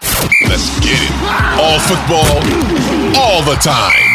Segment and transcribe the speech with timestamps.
[0.00, 1.12] Let's get it.
[1.60, 2.36] All football,
[3.18, 4.13] all the time.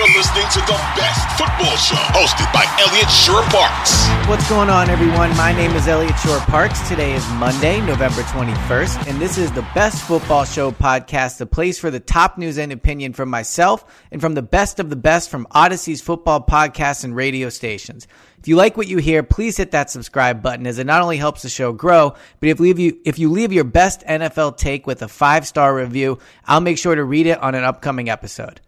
[0.00, 4.08] You're listening to the best football show hosted by Eliot Shorr-Parks.
[4.30, 5.28] What's going on, everyone?
[5.36, 6.88] My name is Eliot Shorr-Parks.
[6.88, 11.78] Today is Monday, November 21st, and this is the Best Football Show podcast, the place
[11.78, 15.28] for the top news and opinion from myself and from the best of the best
[15.28, 18.08] from Audacy's football podcasts and radio stations.
[18.38, 21.18] If you like what you hear, please hit that subscribe button as it not only
[21.18, 24.86] helps the show grow, but if, leave you, if you leave your best NFL take
[24.86, 28.62] with a five star review, I'll make sure to read it on an upcoming episode.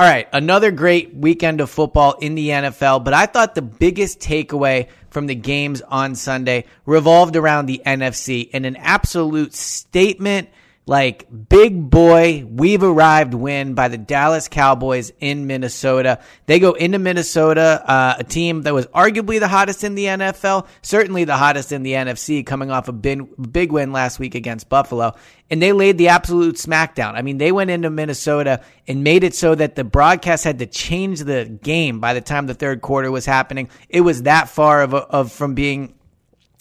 [0.00, 4.18] All right, another great weekend of football in the NFL, but I thought the biggest
[4.18, 10.48] takeaway from the games on Sunday revolved around the NFC and an absolute statement
[10.90, 16.18] like big boy, we've arrived win by the Dallas Cowboys in Minnesota.
[16.46, 20.66] They go into Minnesota, uh, a team that was arguably the hottest in the NFL,
[20.82, 25.14] certainly the hottest in the NFC, coming off a big win last week against Buffalo.
[25.48, 27.14] And they laid the absolute smackdown.
[27.14, 30.66] I mean, they went into Minnesota and made it so that the broadcast had to
[30.66, 33.68] change the game by the time the third quarter was happening.
[33.88, 35.94] It was that far of, of from being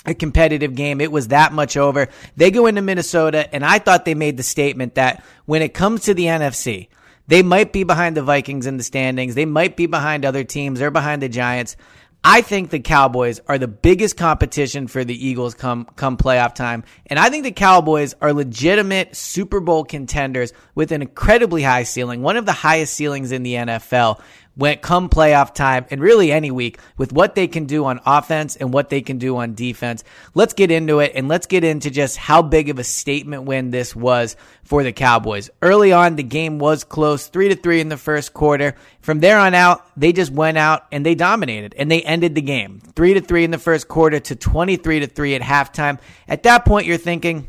[0.09, 1.02] a competitive game.
[1.02, 2.08] It was that much over.
[2.36, 6.03] They go into Minnesota, and I thought they made the statement that when it comes
[6.03, 6.88] to the NFC,
[7.28, 9.36] they might be behind the Vikings in the standings.
[9.36, 10.80] They might be behind other teams.
[10.80, 11.78] They're behind the Giants.
[12.24, 16.84] I think the Cowboys are the biggest competition for the Eagles come come playoff time,
[17.06, 22.22] and I think the Cowboys are legitimate Super Bowl contenders with an incredibly high ceiling,
[22.22, 24.19] one of the highest ceilings in the NFL
[24.59, 28.58] when come playoff time and really any week with what they can do on offense
[28.58, 30.03] and what they can do on defense.
[30.34, 33.72] Let's get into it and let's get into just how big of a statement win
[33.72, 35.50] this was for the Cowboys.
[35.62, 38.75] Early on, the game was close, three to three in the first quarter.
[39.00, 42.42] From there on out, they just went out and they dominated and they ended the
[42.42, 42.81] game.
[42.96, 46.00] Three to three in the first quarter to 23 to three at halftime.
[46.28, 47.48] At that point, you're thinking,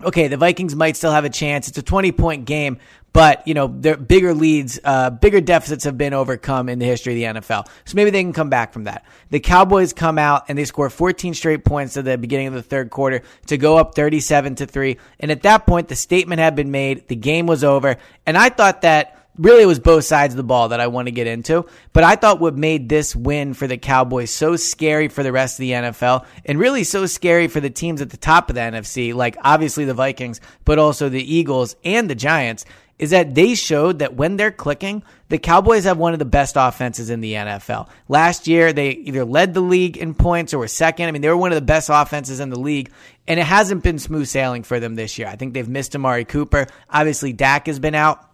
[0.00, 1.68] okay, the Vikings might still have a chance.
[1.68, 2.78] It's a 20 point game,
[3.12, 7.22] but you know, their bigger leads, uh, bigger deficits have been overcome in the history
[7.22, 7.66] of the NFL.
[7.84, 9.04] So maybe they can come back from that.
[9.30, 12.62] The Cowboys come out and they score 14 straight points at the beginning of the
[12.62, 14.98] third quarter to go up 37 to three.
[15.20, 17.08] And at that point, the statement had been made.
[17.08, 17.96] The game was over.
[18.26, 21.06] And I thought that really it was both sides of the ball that I want
[21.06, 21.66] to get into.
[21.92, 25.56] But I thought what made this win for the Cowboys so scary for the rest
[25.56, 28.60] of the NFL and really so scary for the teams at the top of the
[28.60, 32.64] NFC, like obviously the Vikings, but also the Eagles and the Giants,
[32.98, 36.54] is that they showed that when they're clicking, the Cowboys have one of the best
[36.56, 37.88] offenses in the NFL.
[38.06, 41.08] Last year, they either led the league in points or were second.
[41.08, 42.92] I mean, they were one of the best offenses in the league,
[43.26, 45.26] and it hasn't been smooth sailing for them this year.
[45.26, 46.68] I think they've missed Amari Cooper.
[46.88, 48.24] Obviously, Dak has been out.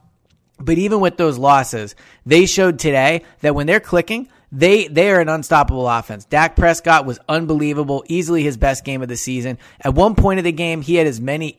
[0.58, 1.94] But even with those losses,
[2.26, 6.24] they showed today that when they're clicking, They they are an unstoppable offense.
[6.24, 9.58] Dak Prescott was unbelievable, easily his best game of the season.
[9.80, 11.52] At one point of the game, he had as many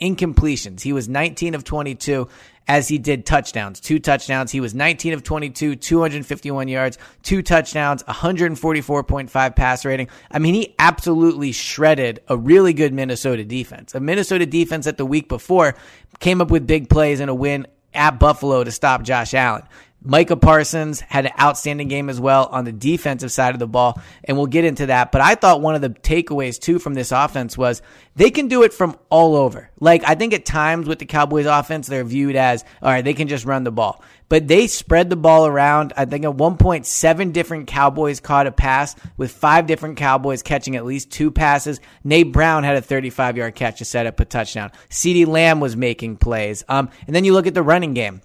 [0.00, 0.80] incompletions.
[0.80, 2.28] He was 19 of 22
[2.68, 3.80] as he did touchdowns.
[3.80, 4.52] Two touchdowns.
[4.52, 10.08] He was 19 of 22, 251 yards, two touchdowns, 144.5 pass rating.
[10.30, 13.94] I mean, he absolutely shredded a really good Minnesota defense.
[13.94, 15.74] A Minnesota defense that the week before
[16.20, 17.66] came up with big plays and a win
[17.96, 19.62] at Buffalo to stop Josh Allen.
[20.06, 24.00] Micah Parsons had an outstanding game as well on the defensive side of the ball,
[24.22, 25.10] and we'll get into that.
[25.10, 27.82] But I thought one of the takeaways too from this offense was
[28.14, 29.68] they can do it from all over.
[29.80, 33.14] Like I think at times with the Cowboys offense, they're viewed as all right, they
[33.14, 34.02] can just run the ball.
[34.28, 35.92] But they spread the ball around.
[35.96, 40.42] I think at one point, seven different Cowboys caught a pass with five different Cowboys
[40.42, 41.80] catching at least two passes.
[42.04, 44.70] Noah Brown had a 35 yard catch to set up a touchdown.
[44.88, 46.64] CeeDee Lamb was making plays.
[46.68, 48.20] Um, and then you look at the running game.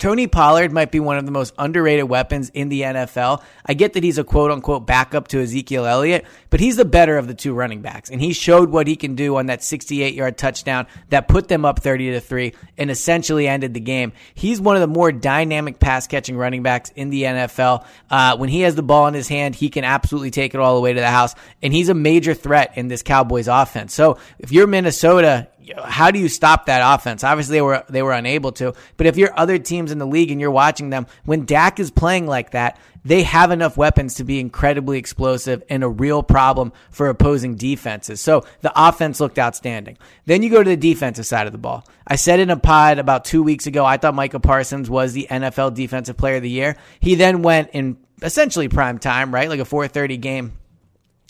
[0.00, 3.42] Tony Pollard might be one of the most underrated weapons in the NFL.
[3.66, 7.18] I get that he's a quote unquote backup to Ezekiel Elliott, but he's the better
[7.18, 8.08] of the two running backs.
[8.08, 11.66] And he showed what he can do on that 68 yard touchdown that put them
[11.66, 14.14] up 30 to 3 and essentially ended the game.
[14.34, 17.84] He's one of the more dynamic pass catching running backs in the NFL.
[18.08, 20.76] Uh, when he has the ball in his hand, he can absolutely take it all
[20.76, 21.34] the way to the house.
[21.62, 23.92] And he's a major threat in this Cowboys offense.
[23.92, 25.48] So if you're Minnesota,
[25.84, 27.24] how do you stop that offense?
[27.24, 28.74] Obviously, they were they were unable to.
[28.96, 31.90] But if you're other teams in the league and you're watching them, when Dak is
[31.90, 36.72] playing like that, they have enough weapons to be incredibly explosive and a real problem
[36.90, 38.20] for opposing defenses.
[38.20, 39.96] So the offense looked outstanding.
[40.26, 41.86] Then you go to the defensive side of the ball.
[42.06, 45.26] I said in a pod about two weeks ago, I thought Micah Parsons was the
[45.30, 46.76] NFL Defensive Player of the Year.
[47.00, 50.52] He then went in essentially prime time, right, like a 4:30 game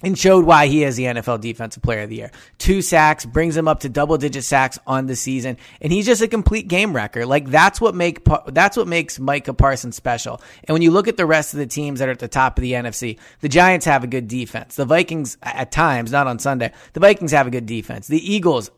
[0.02, 2.31] and showed why he is the NFL Defensive Player of the Year.
[2.58, 6.23] Two sacks brings him up to double digit sacks on the season, and he's just
[6.23, 7.26] a complete game wrecker.
[7.26, 10.41] Like that's what make that's what makes Micah Parsons special.
[10.64, 12.58] And when you look at the rest of the teams that are at the top
[12.58, 14.76] of the NFC, the Giants have a good defense.
[14.76, 18.08] The Vikings at times, not on Sunday, the Vikings have a good defense.
[18.08, 18.70] The Eagles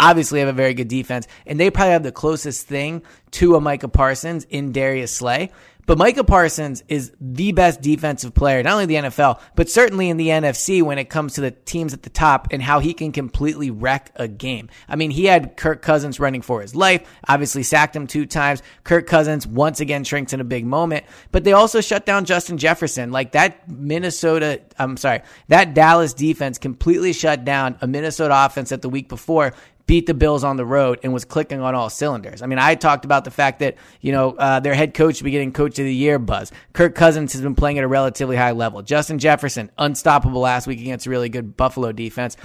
[0.00, 3.02] obviously have a very good defense, and they probably have the closest thing
[3.32, 5.50] to a Micah Parsons in Darius Slay.
[5.86, 10.16] But Micah Parsons is the best defensive player, not only the NFL, but certainly in
[10.16, 13.12] the NFC when it comes to the teams at the top and how he can
[13.12, 14.68] completely wreck a game.
[14.88, 18.62] I mean, he had Kirk Cousins running for his life, obviously sacked him two times.
[18.84, 22.58] Kirk Cousins once again shrinks in a big moment, but they also shut down Justin
[22.58, 23.10] Jefferson.
[23.10, 28.82] Like that Minnesota, I'm sorry, that Dallas defense completely shut down a Minnesota offense that
[28.82, 29.54] the week before
[29.90, 32.42] beat the Bills on the road and was clicking on all cylinders.
[32.42, 35.24] I mean, I talked about the fact that, you know, uh, their head coach should
[35.24, 36.52] be getting coach of the year buzz.
[36.74, 38.82] Kirk Cousins has been playing at a relatively high level.
[38.82, 42.36] Justin Jefferson, unstoppable last week against a really good Buffalo defense.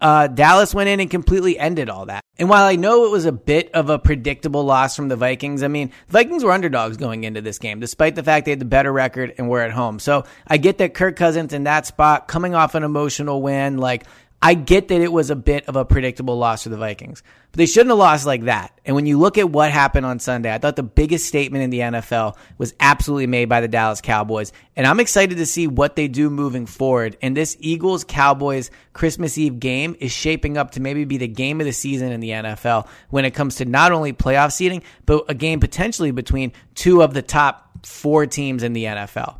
[0.00, 2.24] Uh, Dallas went in and completely ended all that.
[2.38, 5.62] And while I know it was a bit of a predictable loss from the Vikings,
[5.62, 8.58] I mean, the Vikings were underdogs going into this game, despite the fact they had
[8.58, 9.98] the better record and were at home.
[9.98, 14.06] So I get that Kirk Cousins in that spot, coming off an emotional win, like
[14.42, 17.22] I get that it was a bit of a predictable loss for the Vikings,
[17.52, 18.72] but they shouldn't have lost like that.
[18.86, 21.68] And when you look at what happened on Sunday, I thought the biggest statement in
[21.68, 24.54] the NFL was absolutely made by the Dallas Cowboys.
[24.76, 27.18] And I'm excited to see what they do moving forward.
[27.20, 31.60] And this Eagles Cowboys Christmas Eve game is shaping up to maybe be the game
[31.60, 35.26] of the season in the NFL when it comes to not only playoff seeding, but
[35.28, 39.39] a game potentially between two of the top four teams in the NFL.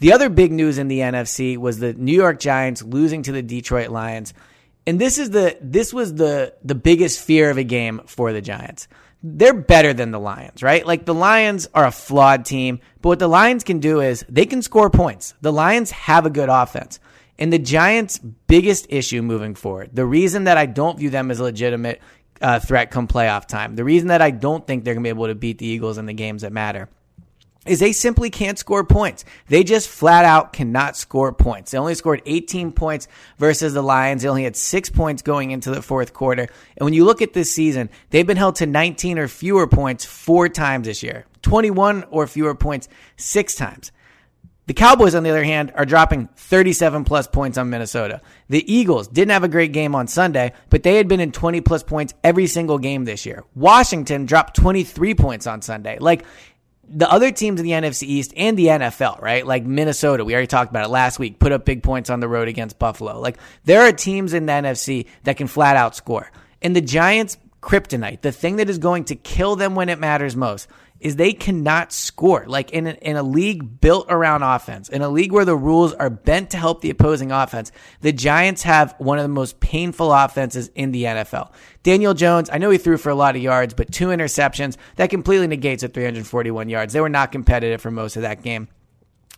[0.00, 3.42] The other big news in the NFC was the New York Giants losing to the
[3.42, 4.32] Detroit Lions.
[4.86, 8.40] And this is the this was the the biggest fear of a game for the
[8.40, 8.88] Giants.
[9.22, 10.86] They're better than the Lions, right?
[10.86, 14.46] Like the Lions are a flawed team, but what the Lions can do is they
[14.46, 15.34] can score points.
[15.42, 16.98] The Lions have a good offense.
[17.38, 21.40] And the Giants' biggest issue moving forward, the reason that I don't view them as
[21.40, 22.00] a legitimate
[22.40, 25.10] uh, threat come playoff time, the reason that I don't think they're going to be
[25.10, 26.88] able to beat the Eagles in the games that matter
[27.66, 29.24] is they simply can't score points.
[29.48, 31.70] They just flat out cannot score points.
[31.70, 33.06] They only scored 18 points
[33.38, 34.22] versus the Lions.
[34.22, 36.42] They only had six points going into the fourth quarter.
[36.42, 40.06] And when you look at this season, they've been held to 19 or fewer points
[40.06, 43.92] four times this year, 21 or fewer points six times.
[44.66, 48.20] The Cowboys, on the other hand, are dropping 37 plus points on Minnesota.
[48.48, 51.60] The Eagles didn't have a great game on Sunday, but they had been in 20
[51.60, 53.42] plus points every single game this year.
[53.56, 55.98] Washington dropped 23 points on Sunday.
[55.98, 56.24] Like,
[56.90, 59.46] the other teams in the NFC East and the NFL, right?
[59.46, 62.28] Like Minnesota, we already talked about it last week, put up big points on the
[62.28, 63.20] road against Buffalo.
[63.20, 66.30] Like there are teams in the NFC that can flat out score.
[66.60, 70.34] And the Giants kryptonite, the thing that is going to kill them when it matters
[70.34, 70.68] most,
[71.00, 72.44] is they cannot score.
[72.46, 75.92] Like in a, in a league built around offense, in a league where the rules
[75.94, 80.12] are bent to help the opposing offense, the Giants have one of the most painful
[80.12, 81.50] offenses in the NFL.
[81.82, 85.10] Daniel Jones, I know he threw for a lot of yards, but two interceptions that
[85.10, 86.92] completely negates the 341 yards.
[86.92, 88.68] They were not competitive for most of that game.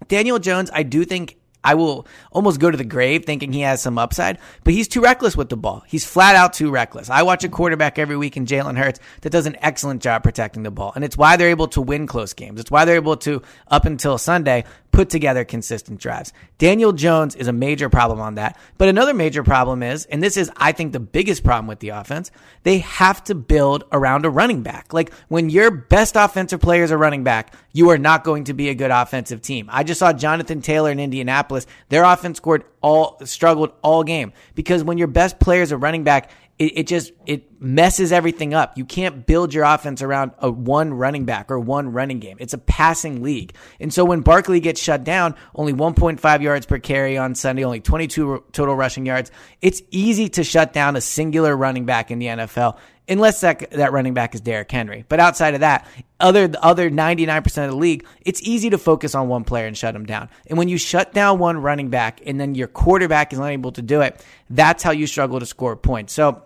[0.08, 3.80] Daniel Jones, I do think I will almost go to the grave thinking he has
[3.80, 5.84] some upside, but he's too reckless with the ball.
[5.86, 7.08] He's flat out too reckless.
[7.08, 10.64] I watch a quarterback every week in Jalen Hurts that does an excellent job protecting
[10.64, 10.92] the ball.
[10.94, 12.60] And it's why they're able to win close games.
[12.60, 16.32] It's why they're able to, up until Sunday, put together consistent drives.
[16.58, 18.58] Daniel Jones is a major problem on that.
[18.78, 21.88] But another major problem is, and this is, I think, the biggest problem with the
[21.88, 22.30] offense,
[22.62, 24.92] they have to build around a running back.
[24.92, 28.54] Like when your best offensive player is a running back, you are not going to
[28.54, 29.68] be a good offensive team.
[29.72, 31.66] I just saw Jonathan Taylor in Indianapolis.
[31.88, 36.04] Their offense scored all, struggled all game because when your best player is a running
[36.04, 38.76] back, it, it just it messes everything up.
[38.76, 42.36] You can't build your offense around a one running back or one running game.
[42.40, 43.54] It's a passing league.
[43.80, 47.80] And so when Barkley gets shut down, only 1.5 yards per carry on Sunday, only
[47.80, 49.30] 22 total rushing yards.
[49.60, 52.78] It's easy to shut down a singular running back in the NFL
[53.08, 55.04] unless that, that running back is Derrick Henry.
[55.08, 55.86] But outside of that,
[56.20, 59.76] other the other 99% of the league, it's easy to focus on one player and
[59.76, 60.28] shut him down.
[60.46, 63.82] And when you shut down one running back and then your quarterback is unable to
[63.82, 66.12] do it, that's how you struggle to score points.
[66.12, 66.42] So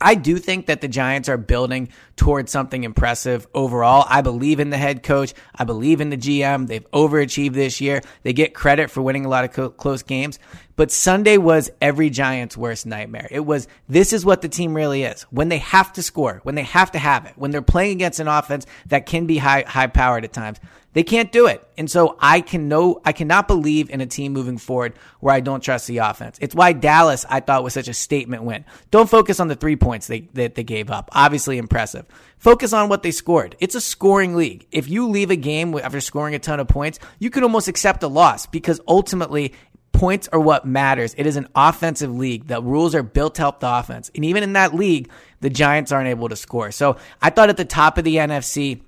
[0.00, 4.04] I do think that the Giants are building towards something impressive overall.
[4.08, 5.34] I believe in the head coach.
[5.54, 6.66] I believe in the GM.
[6.66, 8.02] They've overachieved this year.
[8.22, 10.38] They get credit for winning a lot of co- close games.
[10.76, 13.28] But Sunday was every Giants' worst nightmare.
[13.30, 15.22] It was, this is what the team really is.
[15.24, 18.20] When they have to score, when they have to have it, when they're playing against
[18.20, 20.58] an offense that can be high, high powered at times,
[20.96, 21.62] they can't do it.
[21.76, 25.40] And so I can no, I cannot believe in a team moving forward where I
[25.40, 26.38] don't trust the offense.
[26.40, 28.64] It's why Dallas I thought was such a statement win.
[28.90, 31.10] Don't focus on the three points they, that they gave up.
[31.12, 32.05] Obviously impressive.
[32.38, 33.56] Focus on what they scored.
[33.60, 34.66] It's a scoring league.
[34.70, 38.02] If you leave a game after scoring a ton of points, you can almost accept
[38.02, 39.52] a loss because ultimately
[39.92, 41.14] points are what matters.
[41.16, 42.46] It is an offensive league.
[42.46, 44.10] The rules are built to help the offense.
[44.14, 45.10] And even in that league,
[45.40, 46.70] the Giants aren't able to score.
[46.70, 48.82] So I thought at the top of the NFC,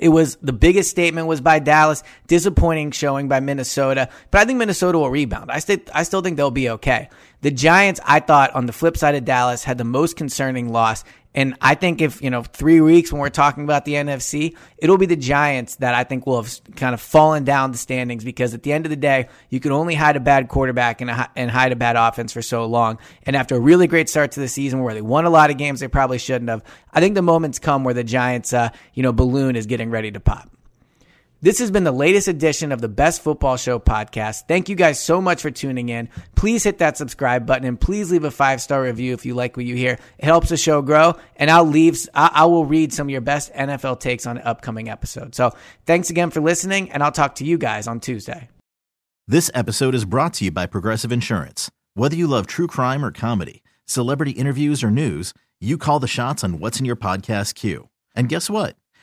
[0.00, 4.58] it was the biggest statement was by Dallas, disappointing showing by Minnesota, but I think
[4.58, 5.50] Minnesota will rebound.
[5.50, 7.10] I still, I still think they'll be okay.
[7.42, 11.04] The Giants, I thought on the flip side of Dallas had the most concerning loss
[11.34, 14.98] and I think if, you know, three weeks when we're talking about the NFC, it'll
[14.98, 18.52] be the Giants that I think will have kind of fallen down the standings because
[18.52, 21.30] at the end of the day, you can only hide a bad quarterback and, a,
[21.34, 22.98] and hide a bad offense for so long.
[23.24, 25.56] And after a really great start to the season where they won a lot of
[25.56, 29.02] games they probably shouldn't have, I think the moment's come where the Giants, uh, you
[29.02, 30.50] know, balloon is getting ready to pop.
[31.44, 34.46] This has been the latest edition of the Best Football Show podcast.
[34.46, 36.08] Thank you guys so much for tuning in.
[36.36, 39.56] Please hit that subscribe button and please leave a five star review if you like
[39.56, 39.98] what you hear.
[40.18, 42.08] It helps the show grow, and I'll leave.
[42.14, 45.36] I will read some of your best NFL takes on upcoming episodes.
[45.36, 45.50] So
[45.84, 48.48] thanks again for listening, and I'll talk to you guys on Tuesday.
[49.26, 51.72] This episode is brought to you by Progressive Insurance.
[51.94, 56.44] Whether you love true crime or comedy, celebrity interviews or news, you call the shots
[56.44, 57.88] on what's in your podcast queue.
[58.14, 58.76] And guess what?